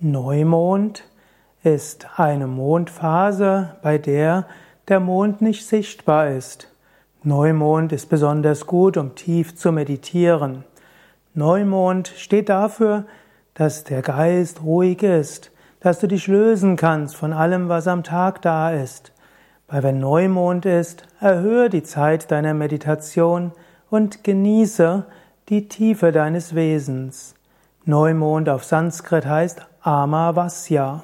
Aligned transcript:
Neumond 0.00 1.02
ist 1.64 2.06
eine 2.20 2.46
Mondphase, 2.46 3.76
bei 3.82 3.98
der 3.98 4.46
der 4.86 5.00
Mond 5.00 5.42
nicht 5.42 5.66
sichtbar 5.66 6.28
ist. 6.28 6.72
Neumond 7.24 7.90
ist 7.90 8.08
besonders 8.08 8.68
gut, 8.68 8.96
um 8.96 9.16
tief 9.16 9.56
zu 9.56 9.72
meditieren. 9.72 10.62
Neumond 11.34 12.12
steht 12.16 12.48
dafür, 12.48 13.06
dass 13.54 13.82
der 13.82 14.02
Geist 14.02 14.62
ruhig 14.62 15.02
ist, 15.02 15.50
dass 15.80 15.98
du 15.98 16.06
dich 16.06 16.28
lösen 16.28 16.76
kannst 16.76 17.16
von 17.16 17.32
allem, 17.32 17.68
was 17.68 17.88
am 17.88 18.04
Tag 18.04 18.40
da 18.42 18.70
ist. 18.70 19.10
Weil 19.66 19.82
wenn 19.82 19.98
Neumond 19.98 20.64
ist, 20.64 21.08
erhöhe 21.18 21.70
die 21.70 21.82
Zeit 21.82 22.30
deiner 22.30 22.54
Meditation 22.54 23.50
und 23.90 24.22
genieße 24.22 25.06
die 25.48 25.66
Tiefe 25.66 26.12
deines 26.12 26.54
Wesens. 26.54 27.34
Neumond 27.88 28.50
auf 28.50 28.64
Sanskrit 28.64 29.24
heißt 29.24 29.62
Amavasya. 29.80 31.02